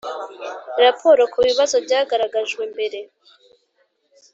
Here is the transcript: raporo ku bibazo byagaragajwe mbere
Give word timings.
raporo 0.83 1.21
ku 1.33 1.39
bibazo 1.47 1.75
byagaragajwe 1.85 2.61
mbere 2.73 2.99